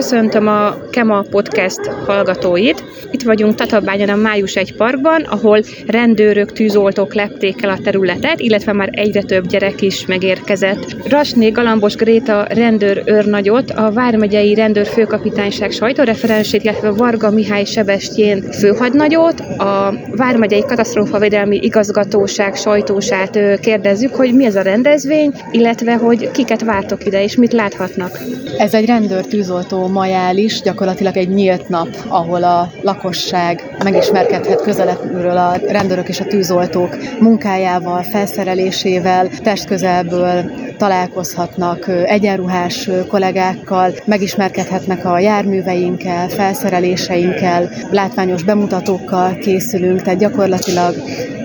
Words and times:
Köszöntöm 0.00 0.48
a 0.48 0.88
Kema 0.90 1.24
Podcast 1.30 1.86
hallgatóit. 2.06 2.84
Itt 3.10 3.22
vagyunk 3.22 3.54
Tatabányán 3.54 4.08
a 4.08 4.16
Május 4.16 4.56
egy 4.56 4.76
parkban, 4.76 5.22
ahol 5.22 5.62
rendőrök, 5.86 6.52
tűzoltók 6.52 7.14
lepték 7.14 7.62
el 7.62 7.70
a 7.70 7.78
területet, 7.84 8.40
illetve 8.40 8.72
már 8.72 8.88
egyre 8.92 9.22
több 9.22 9.46
gyerek 9.46 9.82
is 9.82 10.06
megérkezett. 10.06 11.08
Rasné 11.08 11.50
Galambos 11.50 11.94
Gréta 11.94 12.46
rendőr 12.48 13.02
őrnagyot, 13.04 13.70
a 13.70 13.92
Vármegyei 13.92 14.54
Rendőr 14.54 14.86
Főkapitányság 14.86 15.70
sajtóreferensét, 15.70 16.62
illetve 16.62 16.90
Varga 16.90 17.30
Mihály 17.30 17.64
Sebestyén 17.64 18.42
főhadnagyot, 18.42 19.40
a 19.40 19.94
Vármegyei 20.16 20.64
Katasztrófavédelmi 20.64 21.58
Igazgatóság 21.62 22.56
sajtósát 22.56 23.38
kérdezzük, 23.60 24.14
hogy 24.14 24.34
mi 24.34 24.44
ez 24.44 24.56
a 24.56 24.62
rendezvény, 24.62 25.32
illetve 25.50 25.94
hogy 25.94 26.30
kiket 26.30 26.64
vártok 26.64 27.06
ide, 27.06 27.22
és 27.22 27.36
mit 27.36 27.52
láthatnak. 27.52 28.18
Ez 28.58 28.74
egy 28.74 28.86
rendőr 28.86 29.26
tűzoltó 29.26 29.88
majális, 29.90 30.60
gyakorlatilag 30.60 31.16
egy 31.16 31.28
nyílt 31.28 31.68
nap, 31.68 31.88
ahol 32.08 32.44
a 32.44 32.70
lakosság 32.82 33.76
megismerkedhet 33.84 34.62
közelebbről 34.62 35.36
a 35.36 35.56
rendőrök 35.68 36.08
és 36.08 36.20
a 36.20 36.24
tűzoltók 36.24 36.96
munkájával, 37.20 38.02
felszerelésével, 38.02 39.28
testközelből 39.28 40.50
találkozhatnak 40.80 41.88
egyenruhás 41.88 42.90
kollégákkal, 43.08 43.92
megismerkedhetnek 44.04 45.04
a 45.04 45.18
járműveinkkel, 45.18 46.28
felszereléseinkkel, 46.28 47.70
látványos 47.90 48.42
bemutatókkal 48.42 49.34
készülünk, 49.34 50.02
tehát 50.02 50.18
gyakorlatilag 50.18 50.94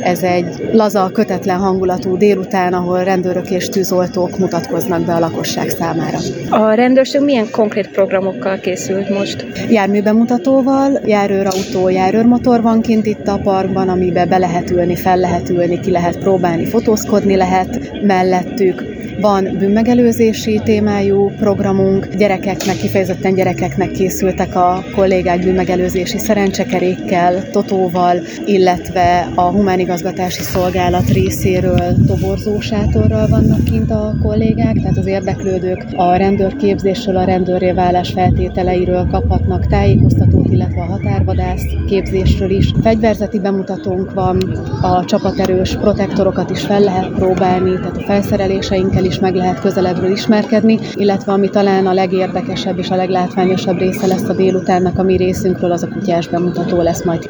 ez 0.01 0.23
egy 0.23 0.69
laza, 0.71 1.09
kötetlen 1.13 1.57
hangulatú 1.57 2.17
délután, 2.17 2.73
ahol 2.73 3.03
rendőrök 3.03 3.49
és 3.49 3.69
tűzoltók 3.69 4.37
mutatkoznak 4.37 5.01
be 5.01 5.13
a 5.13 5.19
lakosság 5.19 5.69
számára. 5.69 6.17
A 6.49 6.73
rendőrség 6.73 7.21
milyen 7.21 7.51
konkrét 7.51 7.87
programokkal 7.87 8.59
készült 8.59 9.09
most? 9.09 9.45
Járműbemutatóval, 9.69 10.99
járőrautó, 11.05 11.89
járőrmotor 11.89 12.61
van 12.61 12.81
kint 12.81 13.05
itt 13.05 13.27
a 13.27 13.39
parkban, 13.43 13.89
amiben 13.89 14.29
be 14.29 14.37
lehet 14.37 14.71
ülni, 14.71 14.95
fel 14.95 15.17
lehet 15.17 15.49
ülni, 15.49 15.79
ki 15.79 15.91
lehet 15.91 16.17
próbálni, 16.17 16.65
fotózkodni 16.65 17.35
lehet 17.35 17.91
mellettük 18.01 18.95
van 19.25 19.57
bűnmegelőzési 19.57 20.61
témájú 20.63 21.29
programunk, 21.29 22.07
gyerekeknek, 22.17 22.77
kifejezetten 22.77 23.33
gyerekeknek 23.33 23.91
készültek 23.91 24.55
a 24.55 24.83
kollégák 24.95 25.39
bűnmegelőzési 25.39 26.17
szerencsekerékkel, 26.17 27.49
totóval, 27.51 28.17
illetve 28.45 29.29
a 29.35 29.41
humánigazgatási 29.41 30.41
szolgálat 30.41 31.09
részéről 31.09 31.95
toborzó 32.07 32.59
sátorral 32.59 33.27
vannak 33.27 33.63
kint 33.63 33.91
a 33.91 34.15
kollégák, 34.21 34.75
tehát 34.81 34.97
az 34.97 35.07
érdeklődők 35.07 35.85
a 35.95 36.15
rendőrképzésről, 36.15 37.17
a 37.17 37.23
rendőrré 37.23 37.71
válás 37.71 38.11
feltételeiről 38.11 39.07
kaphatnak 39.11 39.67
tájékoztatót, 39.67 40.49
illetve 40.49 40.81
a 40.81 40.85
határvadász 40.85 41.65
képzésről 41.87 42.49
is. 42.49 42.73
Fegyverzeti 42.81 43.39
bemutatónk 43.39 44.13
van, 44.13 44.37
a 44.81 45.05
csapaterős 45.05 45.75
protektorokat 45.75 46.49
is 46.49 46.61
fel 46.61 46.81
lehet 46.81 47.09
próbálni, 47.09 47.73
tehát 47.73 47.97
a 47.97 48.03
felszereléseinkkel 48.05 49.05
is 49.05 49.14
meg 49.19 49.35
lehet 49.35 49.59
közelebbről 49.59 50.11
ismerkedni, 50.11 50.79
illetve 50.93 51.31
ami 51.31 51.49
talán 51.49 51.87
a 51.87 51.93
legérdekesebb 51.93 52.77
és 52.77 52.89
a 52.89 52.95
leglátványosabb 52.95 53.77
része 53.77 54.07
lesz 54.07 54.29
a 54.29 54.33
délutánnak 54.33 54.99
a 54.99 55.03
mi 55.03 55.15
részünkről, 55.15 55.71
az 55.71 55.83
a 55.83 55.87
kutyás 55.87 56.27
bemutató 56.27 56.81
lesz 56.81 57.03
majd. 57.03 57.29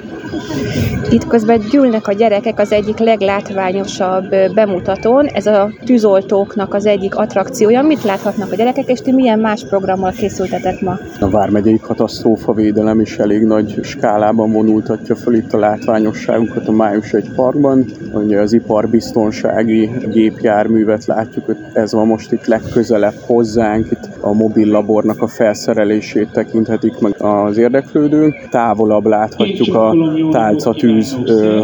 Itt 1.09 1.28
közben 1.28 1.59
gyűlnek 1.72 2.08
a 2.08 2.13
gyerekek 2.13 2.59
az 2.59 2.72
egyik 2.72 2.97
leglátványosabb 2.97 4.30
bemutatón. 4.53 5.25
Ez 5.25 5.45
a 5.45 5.72
tűzoltóknak 5.86 6.73
az 6.73 6.86
egyik 6.86 7.16
attrakciója. 7.16 7.81
Mit 7.81 8.03
láthatnak 8.03 8.51
a 8.51 8.56
gyerekek, 8.56 8.88
és 8.88 9.00
ti 9.00 9.12
milyen 9.12 9.40
más 9.40 9.66
programmal 9.69 10.12
készültetek 10.12 10.81
ma? 10.81 10.97
A 11.19 11.29
Vármegyei 11.29 11.79
Katasztrófavédelem 11.79 13.00
is 13.00 13.18
elég 13.18 13.44
nagy 13.44 13.79
skálában 13.84 14.51
vonultatja 14.51 15.16
fel 15.16 15.34
itt 15.34 15.53
a 15.53 15.59
látványosságunkat 15.59 16.68
a 16.68 16.72
Május 16.72 17.13
egy 17.13 17.29
parkban. 17.35 17.85
Ugye 18.13 18.40
az 18.40 18.53
iparbiztonsági 18.53 19.90
gépjárművet 20.12 21.06
látjuk, 21.06 21.56
ez 21.75 21.94
van 21.94 22.08
most 22.08 22.31
itt 22.31 22.46
legközelebb 22.46 23.13
hozzánk, 23.25 23.91
itt 23.91 24.09
a 24.19 24.34
mobil 24.34 24.68
labornak 24.72 25.22
a 25.22 25.28
felszerelését 25.28 26.30
tekinthetik 26.31 27.00
meg 27.00 27.22
az 27.22 27.58
érdeklődők. 27.58 28.47
Távolabb 28.50 29.06
láthatjuk 29.06 29.75
a 29.75 29.96
tálcatűz 30.31 31.18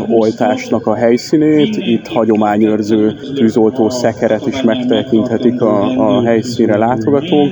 oltásnak 0.08 0.88
a 0.88 0.96
helyszínét, 0.96 1.76
itt 1.78 2.08
hagyományőrző 2.08 3.14
tűzoltó 3.36 3.90
szekeret 3.90 4.48
is 4.48 4.62
megtekinthetik 4.62 5.62
a, 5.62 5.82
a 6.08 6.24
helyszínre 6.24 6.78
látogatók, 6.78 7.50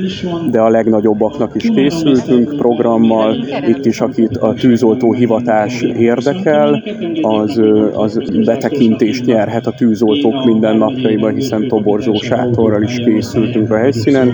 de 0.51 0.59
a 0.59 0.69
legnagyobbaknak 0.69 1.55
is 1.55 1.69
készültünk 1.75 2.55
programmal, 2.57 3.35
itt 3.67 3.85
is 3.85 4.01
akit 4.01 4.37
a 4.37 4.53
tűzoltó 4.53 5.13
hivatás 5.13 5.81
érdekel, 5.81 6.83
az, 7.21 7.61
az 7.93 8.19
betekintést 8.45 9.25
nyerhet 9.25 9.67
a 9.67 9.71
tűzoltók 9.77 10.45
mindennapjaiba, 10.45 11.29
hiszen 11.29 11.67
toborzó 11.67 12.13
sátorral 12.49 12.83
is 12.83 12.95
készültünk 12.95 13.71
a 13.71 13.77
helyszínen, 13.77 14.33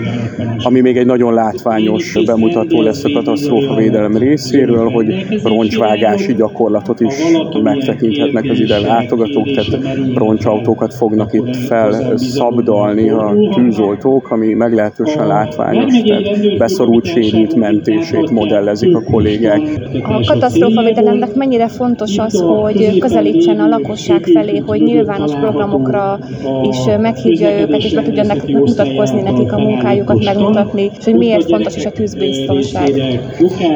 ami 0.62 0.80
még 0.80 0.96
egy 0.96 1.06
nagyon 1.06 1.34
látványos 1.34 2.18
bemutató 2.26 2.82
lesz 2.82 3.04
a 3.04 3.10
katasztrófavédelem 3.12 4.16
részéről, 4.16 4.90
hogy 4.90 5.40
roncsvágási 5.42 6.34
gyakorlatot 6.34 7.00
is 7.00 7.14
megtekinthetnek 7.62 8.44
az 8.50 8.60
ide 8.60 8.78
látogatók, 8.78 9.46
tehát 9.54 9.88
roncsautókat 10.14 10.94
fognak 10.94 11.32
itt 11.32 11.56
felszabdalni 11.56 13.10
a 13.10 13.34
tűzoltók, 13.54 14.30
ami 14.30 14.52
meglehetősen 14.52 15.26
látványos, 15.26 16.02
tehát 16.02 16.56
beszorult 16.58 17.04
sérült 17.04 17.54
mentését 17.54 18.30
modellezik 18.30 18.96
a 18.96 19.02
kollégák. 19.02 19.60
A 20.02 20.24
katasztrófavédelemnek 20.26 21.34
mennyire 21.34 21.68
fontos 21.68 22.18
az, 22.18 22.40
hogy 22.40 22.98
közelítsen 22.98 23.60
a 23.60 23.68
lakosság 23.68 24.24
felé, 24.24 24.62
hogy 24.66 24.80
nyilvános 24.80 25.32
programokra 25.32 26.18
is 26.62 26.78
meghívja 27.00 27.60
őket, 27.60 27.82
és 27.82 27.92
tudjanak 28.06 28.46
mutatkozni 28.46 29.20
nekik 29.20 29.52
a 29.52 29.58
munkájukat, 29.58 30.24
megmutatni, 30.24 30.90
és 30.98 31.04
hogy 31.04 31.14
miért 31.14 31.48
fontos 31.48 31.76
is 31.76 31.84
a 31.84 31.90
tűzbiztonság. 31.90 32.96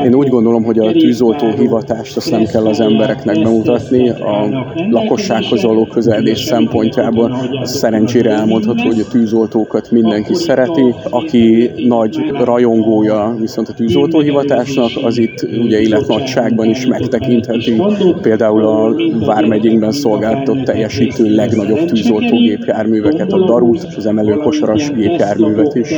Én 0.04 0.14
úgy 0.14 0.28
gondolom, 0.28 0.62
hogy 0.64 0.78
a 0.78 0.92
tűzoltó 0.92 1.46
hivatást 1.58 2.16
azt 2.16 2.30
nem 2.30 2.44
kell 2.44 2.66
az 2.66 2.80
embereknek 2.80 3.42
bemutatni, 3.42 4.08
a 4.08 4.48
lakossághoz 4.90 5.62
való 5.62 5.84
közeledés 5.84 6.38
szempontjából 6.38 7.36
az 7.62 7.76
szerencsére 7.76 8.30
elmondható, 8.30 8.82
hogy 8.82 9.00
a 9.00 9.10
tűzoltókat 9.10 9.90
mindenki 9.90 10.34
szereti, 10.34 10.94
aki 11.10 11.70
nagy 11.88 12.16
rajongója 12.44 13.36
viszont 13.40 13.68
a 13.68 13.72
tűzoltóhivatásnak, 13.72 14.90
az 15.02 15.18
itt 15.18 15.46
ugye 15.62 15.80
életnagyságban 15.80 16.68
is 16.68 16.86
megtekintheti, 16.86 17.82
például 18.22 18.64
a 18.66 18.94
Vármegyénkben 19.26 19.92
szolgáltatott 19.92 20.62
teljesítő 20.64 21.34
legnagyobb 21.34 21.84
tűzoltógépjárműveket, 21.84 23.32
a 23.32 23.44
Darut 23.44 23.86
és 23.88 23.96
az 23.96 24.06
emelőkosaras 24.10 24.90
gépjárművet 24.90 25.74
is. 25.74 25.94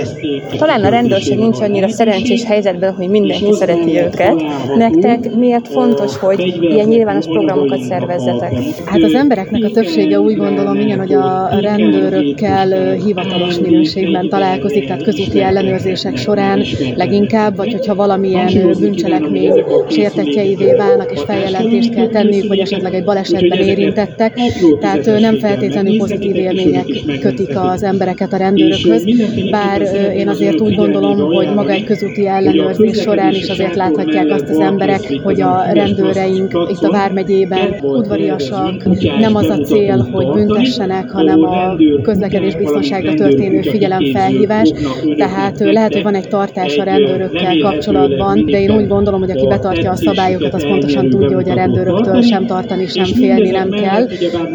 Talán 0.59 0.85
a 0.85 0.89
rendőrség 0.89 1.39
nincs 1.39 1.61
annyira 1.61 1.89
szerencsés 1.89 2.45
helyzetben, 2.45 2.95
hogy 2.95 3.09
mindenki 3.09 3.53
szereti 3.53 3.99
őket. 3.99 4.43
Nektek 4.77 5.35
miért 5.35 5.69
fontos, 5.69 6.17
hogy 6.17 6.59
ilyen 6.61 6.89
nyilvános 6.89 7.27
programokat 7.27 7.81
szervezzetek? 7.81 8.53
Hát 8.85 9.03
az 9.03 9.15
embereknek 9.15 9.65
a 9.65 9.71
többsége 9.71 10.21
úgy 10.21 10.37
gondolom, 10.37 10.81
igen, 10.81 10.99
hogy 10.99 11.13
a 11.13 11.49
rendőrökkel 11.61 12.93
hivatalos 12.93 13.59
minőségben 13.59 14.29
találkozik, 14.29 14.87
tehát 14.87 15.03
közúti 15.03 15.41
ellenőrzések 15.41 16.17
során 16.17 16.63
leginkább, 16.97 17.57
vagy 17.57 17.73
hogyha 17.73 17.95
valamilyen 17.95 18.77
bűncselekmény 18.79 19.65
sértetjeivé 19.89 20.75
válnak, 20.75 21.13
és 21.13 21.21
feljelentést 21.27 21.95
kell 21.95 22.09
tenniük, 22.09 22.49
vagy 22.49 22.59
esetleg 22.59 22.95
egy 22.95 23.05
balesetben 23.05 23.59
érintettek, 23.59 24.39
tehát 24.81 25.21
nem 25.21 25.39
feltétlenül 25.39 25.99
pozitív 25.99 26.37
élmények 26.37 26.87
kötik 27.21 27.57
az 27.57 27.83
embereket 28.03 28.33
a 28.33 28.37
rendőrökhöz, 28.37 29.05
bár 29.51 29.83
én 30.17 30.29
azért 30.29 30.61
úgy 30.61 30.75
gondolom, 30.75 31.19
hogy 31.19 31.55
maga 31.55 31.71
egy 31.71 31.85
közúti 31.85 32.27
ellenőrzés 32.27 33.01
során 33.01 33.33
is 33.33 33.49
azért 33.49 33.75
láthatják 33.75 34.31
azt 34.31 34.49
az 34.49 34.59
emberek, 34.59 35.21
hogy 35.23 35.41
a 35.41 35.65
rendőreink 35.73 36.53
itt 36.71 36.83
a 36.83 36.91
Vármegyében 36.91 37.75
udvariasak, 37.83 38.85
nem 39.21 39.35
az 39.35 39.49
a 39.49 39.59
cél, 39.59 40.09
hogy 40.13 40.27
büntessenek, 40.33 41.11
hanem 41.11 41.43
a 41.43 41.77
közlekedés 42.03 42.57
biztonságra 42.57 43.15
történő 43.15 43.61
figyelemfelhívás. 43.61 44.73
Tehát 45.17 45.61
lehet, 45.61 45.93
hogy 45.93 46.03
van 46.03 46.15
egy 46.15 46.29
tartás 46.29 46.77
a 46.77 46.83
rendőrökkel 46.83 47.59
kapcsolatban, 47.59 48.45
de 48.45 48.61
én 48.61 48.71
úgy 48.77 48.89
gondolom, 48.89 49.21
hogy 49.21 49.31
aki 49.31 49.47
betartja 49.47 49.91
a 49.91 49.97
szabályokat, 49.97 50.55
az 50.55 50.63
pontosan 50.63 51.11
tudja, 51.11 51.37
hogy 51.37 51.51
a 51.51 51.55
rendőröktől 51.55 52.23
sem 52.23 52.47
tartani, 52.47 52.87
sem 52.87 53.05
félni 53.05 53.51
nem 53.51 53.71
kell, 53.71 54.07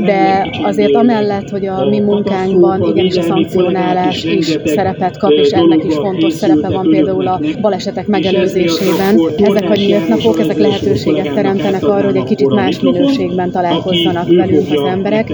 de 0.06 0.50
azért 0.64 0.96
amellett, 0.96 1.50
hogy 1.50 1.66
a 1.66 1.86
mi 1.90 2.00
munkánkban 2.00 2.82
igenis 2.82 3.18
a 3.18 3.22
szankcionálás 3.46 4.24
is 4.24 4.58
szerepet 4.66 5.18
kap, 5.18 5.32
és 5.32 5.50
ennek 5.50 5.84
is 5.84 5.94
fontos 5.94 6.34
szerepe 6.34 6.70
van 6.70 6.90
például 6.90 7.28
a 7.28 7.40
balesetek 7.62 8.08
megelőzésében. 8.08 9.20
Ezek 9.38 9.70
a 9.70 9.76
nyílt 9.76 10.08
napok, 10.08 10.40
ezek 10.40 10.58
lehetőséget 10.58 11.34
teremtenek 11.34 11.84
arra, 11.88 12.06
hogy 12.06 12.16
egy 12.16 12.24
kicsit 12.24 12.50
más 12.50 12.80
minőségben 12.80 13.52
találkozzanak 13.52 14.28
velünk 14.36 14.72
az 14.72 14.84
emberek. 14.90 15.28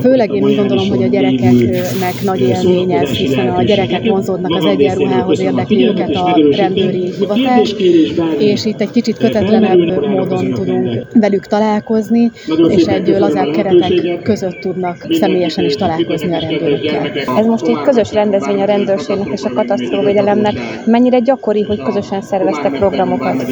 Főleg 0.00 0.34
én 0.34 0.44
úgy 0.44 0.56
gondolom, 0.56 0.88
hogy 0.88 1.02
a 1.02 1.06
gyerekeknek 1.06 2.22
nagy 2.24 2.40
élmény 2.40 2.92
ez, 2.92 3.10
hiszen 3.10 3.48
a 3.48 3.62
gyerekek 3.62 4.08
vonzódnak 4.08 4.54
az 4.54 4.64
egyenruhához, 4.64 5.40
érdekli 5.40 5.86
őket 5.86 6.14
a 6.14 6.40
rendőri 6.56 7.12
hivatás, 7.18 7.74
és 8.38 8.64
itt 8.64 8.80
egy 8.80 8.90
kicsit 8.90 9.16
kötetlenebb 9.16 10.06
módon 10.08 10.50
tudunk 10.52 11.06
velük 11.14 11.46
találkozni, 11.46 12.30
és 12.68 12.84
egy 12.84 13.08
lazább 13.18 13.50
keretek 13.50 14.22
között 14.22 14.58
tudnak 14.60 15.06
személyesen 15.10 15.64
is 15.64 15.74
találkozni 15.74 16.34
a 16.34 16.38
rendőrökkel. 16.38 16.81
Ez 17.36 17.46
most 17.46 17.66
egy 17.66 17.80
közös 17.84 18.12
rendezvény 18.12 18.62
a 18.62 18.64
rendőrségnek 18.64 19.28
és 19.32 19.42
a 19.42 19.52
katasztrófavédelemnek. 19.52 20.54
Mennyire 20.86 21.18
gyakori, 21.18 21.62
hogy 21.62 21.82
közösen 21.82 22.22
szerveztek 22.22 22.72
programokat? 22.72 23.42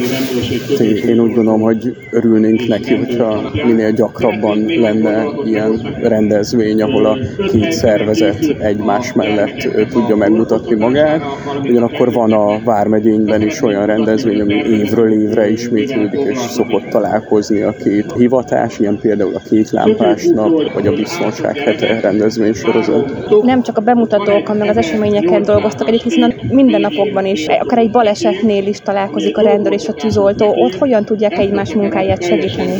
Én 1.07 1.19
úgy 1.19 1.33
gondolom, 1.33 1.61
hogy 1.61 1.95
örülnénk 2.11 2.67
neki, 2.67 2.95
hogyha 2.95 3.51
minél 3.65 3.91
gyakrabban 3.91 4.65
lenne 4.65 5.25
ilyen 5.45 5.97
rendezvény, 6.01 6.81
ahol 6.81 7.05
a 7.05 7.17
két 7.51 7.71
szervezet 7.71 8.55
egymás 8.59 9.13
mellett 9.13 9.87
tudja 9.89 10.15
megmutatni 10.15 10.75
magát. 10.75 11.21
Ugyanakkor 11.63 12.11
van 12.11 12.31
a 12.33 12.59
Vármegyényben 12.63 13.41
is 13.41 13.61
olyan 13.61 13.85
rendezvény, 13.85 14.41
ami 14.41 14.53
évről 14.53 15.11
évre 15.11 15.49
ismétlődik, 15.49 16.19
és 16.19 16.37
szokott 16.37 16.89
találkozni 16.89 17.61
a 17.61 17.75
két 17.83 18.13
hivatás, 18.17 18.79
ilyen 18.79 18.99
például 18.99 19.35
a 19.35 19.41
Kék 19.49 19.71
Lámpás 19.71 20.25
Nap, 20.25 20.73
vagy 20.73 20.87
a 20.87 20.91
Biztonság 20.91 21.57
hete 21.57 21.99
rendezvény 21.99 22.53
sorozat. 22.53 23.20
Nem 23.41 23.61
csak 23.61 23.77
a 23.77 23.81
bemutatókon, 23.81 24.57
meg 24.57 24.69
az 24.69 24.77
eseményeken 24.77 25.41
dolgoztak 25.41 25.87
együtt, 25.87 26.03
hiszen 26.03 26.33
a 26.37 26.53
mindennapokban 26.53 27.25
is, 27.25 27.47
akár 27.47 27.77
egy 27.77 27.91
balesetnél 27.91 28.67
is 28.67 28.79
találkozik 28.79 29.37
a 29.37 29.41
rendőr 29.41 29.73
és 29.73 29.87
a 29.87 29.93
tűzoltó, 29.93 30.53
ott 30.55 30.75
hogyan 30.75 31.05
tudják 31.05 31.37
egymás 31.37 31.73
munkáját 31.73 32.23
segíteni? 32.23 32.73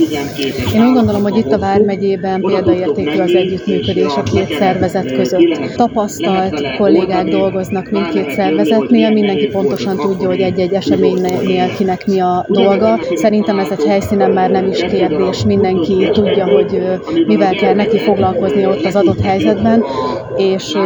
Én 0.75 0.87
úgy 0.87 0.93
gondolom, 0.93 1.21
hogy 1.21 1.37
itt 1.37 1.51
a 1.51 1.59
Vármegyében 1.59 2.41
példaértékű 2.41 3.19
az 3.19 3.33
együttműködés 3.35 4.15
a 4.15 4.23
két 4.23 4.53
szervezet 4.57 5.15
között. 5.15 5.75
Tapasztalt 5.75 6.75
kollégák 6.77 7.25
dolgoznak 7.25 7.89
mindkét 7.89 8.31
szervezetnél, 8.31 9.11
mindenki 9.11 9.47
pontosan 9.47 9.97
tudja, 9.97 10.27
hogy 10.27 10.39
egy-egy 10.39 10.73
eseménynél 10.73 11.75
kinek 11.77 12.07
mi 12.07 12.19
a 12.19 12.45
dolga. 12.47 12.99
Szerintem 13.13 13.59
ez 13.59 13.71
egy 13.71 13.85
helyszínen 13.85 14.31
már 14.31 14.49
nem 14.49 14.67
is 14.67 14.79
kérdés, 14.79 15.43
mindenki 15.45 16.09
tudja, 16.11 16.45
hogy 16.45 16.81
mivel 17.27 17.53
kell 17.53 17.73
neki 17.73 17.97
foglalkozni 17.97 18.65
ott 18.65 18.85
az 18.85 18.95
adott 18.95 19.21
helyzetben, 19.21 19.83
és 20.37 20.77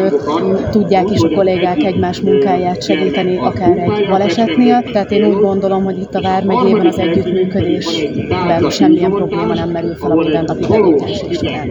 tudják 0.71 1.11
is 1.11 1.21
a 1.21 1.29
kollégák 1.29 1.83
egymás 1.83 2.19
munkáját 2.19 2.83
segíteni, 2.83 3.37
akár 3.37 3.77
egy 3.77 4.07
balesetnél. 4.09 4.83
Tehát 4.91 5.11
én 5.11 5.25
úgy 5.25 5.39
gondolom, 5.39 5.83
hogy 5.83 5.97
itt 5.97 6.15
a 6.15 6.21
Vármegyében 6.21 6.85
az 6.85 6.99
együttműködésben 6.99 8.69
semmilyen 8.69 9.11
probléma 9.11 9.53
nem 9.53 9.69
merül 9.69 9.95
fel 9.95 10.11
a 10.11 10.15
mindennapi 10.15 10.65
tevékenység 10.67 11.33
során. 11.33 11.69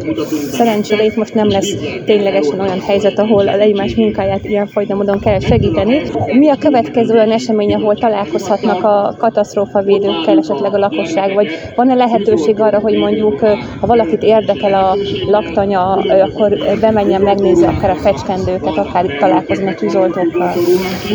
Szerencsére 0.51 1.05
itt 1.05 1.17
most 1.17 1.35
nem 1.35 1.49
lesz 1.49 1.75
ténylegesen 2.05 2.61
olyan 2.61 2.81
helyzet, 2.81 3.19
ahol 3.19 3.49
egymás 3.49 3.95
munkáját 3.95 4.45
ilyen 4.45 4.69
módon 4.89 5.19
kell 5.19 5.39
segíteni. 5.39 6.01
Mi 6.27 6.49
a 6.49 6.57
következő 6.59 7.15
olyan 7.15 7.31
esemény, 7.31 7.75
ahol 7.75 7.95
találkozhatnak 7.95 8.85
a 8.85 9.15
katasztrófavédőkkel 9.19 10.39
esetleg 10.39 10.75
a 10.75 10.79
lakosság, 10.79 11.35
vagy 11.35 11.49
van-e 11.77 11.95
lehetőség 11.95 12.61
arra, 12.61 12.79
hogy 12.79 12.97
mondjuk, 12.97 13.41
ha 13.81 13.87
valakit 13.87 14.23
érdekel 14.23 14.75
a 14.75 14.97
laktanya, 15.31 15.93
akkor 15.93 16.59
bemenjen 16.81 17.21
megnézni 17.21 17.64
akár 17.65 17.91
a 17.91 17.95
fecskendőket, 17.95 18.77
akár 18.77 19.07
találkozni 19.19 19.67
a 19.67 19.75
tűzoltókkal? 19.75 20.53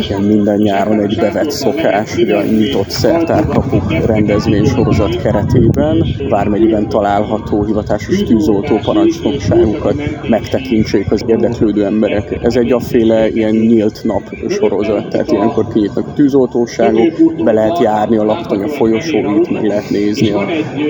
Igen, 0.04 0.22
minden 0.22 0.56
nyáron 0.56 1.00
egy 1.00 1.16
bevett 1.16 1.50
szokás, 1.50 2.14
hogy 2.14 2.30
a 2.30 2.42
nyitott 2.42 2.90
szertárkapuk 2.90 3.92
rendezvény 4.06 4.64
sorozat 4.64 5.22
keretében 5.22 6.06
Vármegyben 6.28 6.88
található 6.88 7.64
hivatásos 7.64 8.22
tűzoltó 8.22 8.78
parancsnokságukat 8.82 9.94
megtekintsék 10.28 11.12
az 11.12 11.24
érdeklődő 11.26 11.84
emberek. 11.84 12.38
Ez 12.42 12.56
egy 12.56 12.72
afféle 12.72 13.28
ilyen 13.28 13.54
nyílt 13.54 14.00
nap 14.04 14.22
sorozat, 14.48 15.08
tehát 15.08 15.30
ilyenkor 15.30 15.68
kinyitnak 15.72 16.06
a 16.06 16.12
tűzoltóságok, 16.12 17.12
be 17.44 17.52
lehet 17.52 17.78
járni 17.78 18.16
a 18.16 18.24
laktanya 18.24 18.68
folyosóit, 18.68 19.50
meg 19.50 19.64
lehet 19.64 19.90
nézni 19.90 20.30
a, 20.30 20.40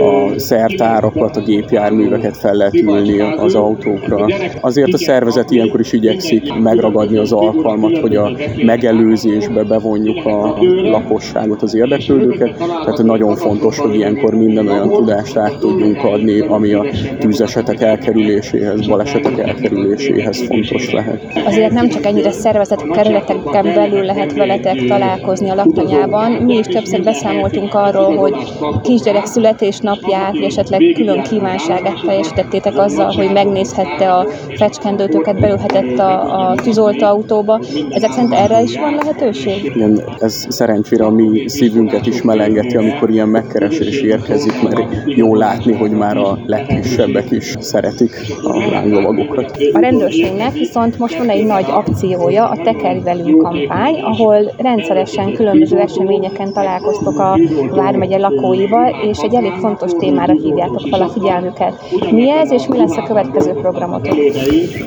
a 0.05 0.39
szertárakat, 0.39 1.37
a 1.37 1.41
gépjárműveket, 1.41 2.37
fel 2.37 2.55
lehet 2.55 2.75
ülni 2.75 3.21
az 3.21 3.55
autókra. 3.55 4.27
Azért 4.61 4.93
a 4.93 4.99
szervezet 4.99 5.50
ilyenkor 5.51 5.81
is 5.81 5.93
igyekszik 5.93 6.55
megragadni 6.55 7.17
az 7.17 7.33
alkalmat, 7.33 7.99
hogy 7.99 8.17
a 8.17 8.31
megelőzésbe 8.65 9.63
bevonjuk 9.63 10.27
a 10.27 10.59
lakosságot, 10.83 11.63
az 11.63 11.75
érdeklődőket. 11.75 12.57
Tehát 12.57 13.03
nagyon 13.03 13.37
fontos, 13.37 13.79
hogy 13.79 13.95
ilyenkor 13.95 14.35
minden 14.35 14.69
olyan 14.69 14.89
tudást 14.91 15.37
át 15.37 15.59
tudjunk 15.59 16.05
adni, 16.05 16.41
ami 16.41 16.73
a 16.73 16.85
tűzesetek 17.19 17.81
elkerüléséhez, 17.81 18.87
balesetek 18.87 19.39
elkerüléséhez 19.39 20.47
fontos 20.47 20.93
lehet. 20.93 21.23
Azért 21.47 21.73
nem 21.73 21.89
csak 21.89 22.05
ennyire 22.05 22.31
szervezett 22.31 22.91
kerületeken 22.91 23.65
belül 23.75 24.05
lehet 24.05 24.33
veletek 24.33 24.85
találkozni 24.85 25.51
a 25.51 25.55
laktanyában. 25.55 26.33
Mi 26.33 26.55
is 26.55 26.67
többször 26.67 27.03
beszámoltunk 27.03 27.75
arról, 27.75 28.17
hogy 28.17 28.35
kisgyerek 28.83 29.27
születésnapját, 29.27 30.37
esetleg 30.37 30.93
külön 30.95 31.23
kívánságát 31.23 32.01
teljesítettétek 32.07 32.79
azzal, 32.79 33.13
hogy 33.13 33.33
megnézhette 33.33 34.13
a 34.13 34.27
fecskendőtöket, 34.57 35.40
belülhetett 35.41 35.99
a, 35.99 36.49
a 36.49 36.55
tűzoltó 36.55 37.07
autóba. 37.07 37.61
Ezek 37.91 38.11
szerint 38.11 38.33
erre 38.33 38.63
is 38.63 38.79
van 38.79 38.95
lehetőség? 38.95 39.65
Igen, 39.65 40.03
ez 40.19 40.47
szerencsére 40.49 41.05
a 41.05 41.11
mi 41.11 41.49
szívünket 41.49 42.07
is 42.07 42.23
melengeti, 42.23 42.77
amikor 42.77 43.11
ilyen 43.11 43.29
megkeresés 43.29 44.01
érkezik, 44.01 44.63
mert 44.63 44.81
jó 45.05 45.35
látni, 45.35 45.73
hogy 45.73 45.91
már 45.91 46.17
a 46.17 46.39
legkisebbek 46.47 47.31
is 47.31 47.55
szeretik 47.59 48.11
a 48.43 48.71
lánglovagokat. 48.71 49.57
A 49.73 49.79
rendőrségnek 49.79 50.53
viszont 50.53 50.99
most 50.99 51.19
van 51.19 51.29
egy 51.29 51.47
nagy 51.47 51.67
akciója, 51.69 52.49
a 52.49 52.57
Tekerj 52.63 52.99
velünk 52.99 53.43
kampány, 53.43 54.01
ahol 54.01 54.53
rendszeresen 54.57 55.33
különböző 55.33 55.79
eseményeken 55.79 56.53
találkoztok 56.53 57.19
a 57.19 57.39
Vármegye 57.71 58.19
lakóival, 58.19 58.95
és 59.11 59.19
egy 59.19 59.35
elég 59.35 59.53
fontos 59.53 59.91
témára 59.99 60.33
hívjátok 60.33 60.81
fel 60.91 61.03
a 61.03 61.09
figyelmüket. 61.09 61.75
Mi 62.11 62.31
ez, 62.31 62.53
és 62.53 62.67
mi 62.67 62.79
lesz 62.79 62.97
a 62.97 63.03
következő 63.03 63.53
programotok? 63.53 64.17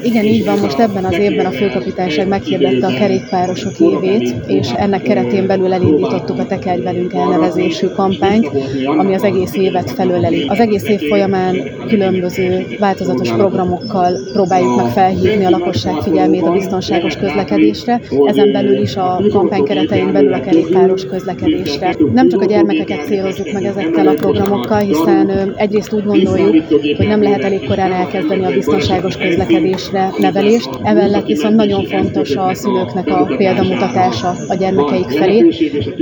Igen, 0.04 0.24
így 0.24 0.43
van. 0.46 0.60
Most 0.60 0.80
ebben 0.80 1.06
az 1.06 1.18
évben 1.18 1.46
a 1.46 1.52
főkapitányság 1.52 2.28
meghirdette 2.28 2.88
a 2.88 2.94
kerékpárosok 2.94 3.80
évét, 3.80 4.36
és 4.48 4.70
ennek 4.72 5.02
keretén 5.02 5.48
belül 5.48 5.74
elindítottuk 5.74 6.40
a 6.40 6.46
Tekerj 6.46 6.82
velünk 6.82 7.14
elnevezésű 7.14 7.88
kampányt, 7.88 8.50
ami 8.86 9.14
az 9.14 9.24
egész 9.24 9.54
évet 9.54 9.92
felöleli. 9.92 10.46
Az 10.48 10.60
egész 10.60 10.88
év 10.88 11.00
folyamán 11.00 11.56
különböző 11.88 12.66
változatos 12.80 13.30
programokkal 13.32 14.18
próbáljuk 14.34 14.76
meg 14.76 14.86
felhívni 14.86 15.46
a 15.46 15.50
lakosság 15.50 15.96
figyelmét 16.02 16.44
a 16.44 16.52
biztonságos 16.52 17.16
közlekedésre, 17.16 18.02
ezen 18.26 18.52
belül 18.52 18.82
is 18.82 18.96
a 18.96 19.22
kampány 19.32 19.64
keretein 19.64 20.12
belül 20.12 20.34
a 20.34 20.40
kerékpáros 20.40 21.06
közlekedésre. 21.06 21.96
Nem 22.14 22.30
csak 22.30 22.42
a 22.42 22.46
gyermekeket 22.46 23.06
célozzuk 23.06 23.52
meg 23.52 23.64
ezekkel 23.64 24.08
a 24.08 24.14
programokkal, 24.14 24.80
hiszen 24.80 25.54
egyrészt 25.56 25.94
úgy 25.94 26.04
gondoljuk, 26.04 26.68
hogy 26.98 27.08
nem 27.08 27.22
lehet 27.22 27.44
elég 27.44 27.68
korán 27.68 27.92
elkezdeni 27.92 28.46
a 28.46 28.52
biztonságos 28.52 29.18
közlekedésre 29.18 30.10
nevelést, 30.34 30.70
emellett 30.84 31.26
viszont 31.26 31.56
nagyon 31.56 31.86
fontos 31.86 32.36
a 32.36 32.54
szülőknek 32.54 33.08
a 33.08 33.26
példamutatása 33.38 34.36
a 34.48 34.56
gyermekeik 34.56 35.10
felé, 35.10 35.48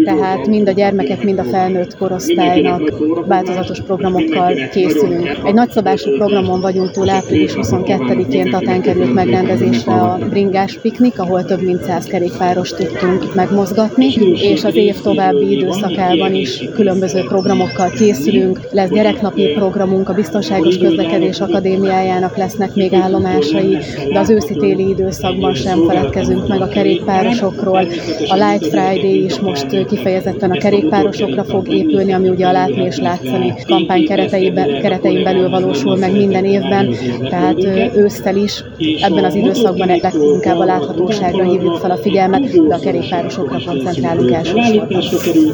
tehát 0.03 0.47
mind 0.47 0.67
a 0.67 0.71
gyermekek, 0.71 1.23
mind 1.23 1.39
a 1.39 1.43
felnőtt 1.43 1.97
korosztálynak 1.97 2.93
változatos 3.27 3.81
programokkal 3.81 4.53
készülünk. 4.71 5.29
Egy 5.45 5.53
nagyszabású 5.53 6.11
programon 6.17 6.61
vagyunk 6.61 6.91
túl 6.91 7.09
április 7.09 7.51
22-én 7.55 8.49
Tatán 8.49 8.81
került 8.81 9.13
megrendezésre 9.13 9.93
a 9.93 10.17
bringás 10.29 10.77
piknik, 10.81 11.19
ahol 11.19 11.43
több 11.43 11.61
mint 11.61 11.83
száz 11.83 12.05
kerékpáros 12.05 12.69
tudtunk 12.69 13.35
megmozgatni, 13.35 14.13
és 14.35 14.63
az 14.63 14.75
év 14.75 15.01
további 15.01 15.51
időszakában 15.51 16.33
is 16.33 16.69
különböző 16.73 17.23
programokkal 17.23 17.89
készülünk. 17.89 18.59
Lesz 18.71 18.89
gyereknapi 18.89 19.53
programunk, 19.55 20.09
a 20.09 20.13
Biztonságos 20.13 20.77
Közlekedés 20.77 21.39
Akadémiájának 21.39 22.37
lesznek 22.37 22.75
még 22.75 22.93
állomásai, 22.93 23.77
de 24.13 24.19
az 24.21 24.29
őszi-téli 24.29 24.89
időszakban 24.89 25.53
sem 25.53 25.85
feledkezünk 25.87 26.47
meg 26.47 26.61
a 26.61 26.67
kerékpárosokról. 26.67 27.87
A 28.27 28.35
Light 28.35 28.65
Friday 28.65 29.23
is 29.23 29.39
most 29.39 29.85
kifejezetten 29.85 30.51
a 30.51 30.57
kerékpárosokra 30.57 31.43
fog 31.43 31.73
épülni, 31.73 32.13
ami 32.13 32.29
ugye 32.29 32.47
a 32.47 32.51
látni 32.51 32.83
és 32.83 32.97
látszani 32.97 33.53
kampány 33.67 34.05
keretein 34.81 35.23
belül 35.23 35.49
valósul 35.49 35.97
meg 35.97 36.11
minden 36.11 36.45
évben, 36.45 36.95
tehát 37.29 37.57
ősztel 37.95 38.35
is 38.35 38.63
ebben 39.01 39.23
az 39.23 39.35
időszakban 39.35 39.87
leginkább 39.87 40.57
a 40.57 40.65
láthatóságra 40.65 41.43
hívjuk 41.43 41.77
fel 41.77 41.91
a 41.91 41.97
figyelmet, 41.97 42.67
de 42.67 42.75
a 42.75 42.79
kerékpárosokra 42.79 43.59
koncentrálunk 43.65 44.31
elsősorban. 44.31 45.01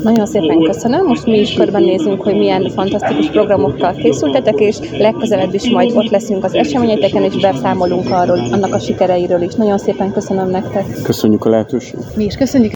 Nagyon 0.04 0.26
szépen 0.26 0.62
köszönöm, 0.62 1.06
most 1.06 1.26
mi 1.26 1.40
is 1.40 1.48
is 1.50 1.54
körbenézünk, 1.54 2.22
hogy 2.22 2.38
milyen 2.38 2.70
fantasztikus 2.70 3.28
programokkal 3.30 3.94
készültetek, 3.94 4.60
és 4.60 4.78
legközelebb 4.98 5.54
is 5.54 5.70
majd 5.70 5.92
ott 5.96 6.10
leszünk 6.10 6.44
az 6.44 6.54
eseményeteken, 6.54 7.24
és 7.24 7.36
beszámolunk 7.42 8.12
arról, 8.12 8.40
annak 8.58 8.74
a 8.74 8.80
sikereiről 8.80 9.42
is. 9.42 9.54
Nagyon 9.54 9.78
szépen 9.78 10.12
köszönöm 10.12 10.50
nektek. 10.50 10.86
Köszönjük 11.04 11.46
a 11.46 11.50
lehetőséget. 11.50 12.16
Mi 12.16 12.24
is 12.24 12.36
köszönjük. 12.36 12.74